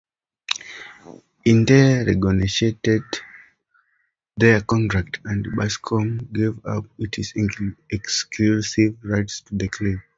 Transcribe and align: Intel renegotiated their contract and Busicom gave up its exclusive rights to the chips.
Intel 1.45 2.05
renegotiated 2.07 3.03
their 4.35 4.61
contract 4.61 5.19
and 5.25 5.45
Busicom 5.49 6.33
gave 6.33 6.59
up 6.65 6.87
its 6.97 7.33
exclusive 7.91 8.97
rights 9.03 9.41
to 9.41 9.53
the 9.55 9.67
chips. 9.69 10.01